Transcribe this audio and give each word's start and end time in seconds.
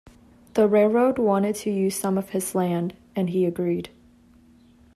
The 0.55 0.67
railroad 0.67 1.19
wanted 1.19 1.53
to 1.57 1.69
use 1.69 1.95
some 1.95 2.17
of 2.17 2.31
his 2.31 2.55
land, 2.55 2.95
and 3.15 3.29
he 3.29 3.45
agreed. 3.45 3.91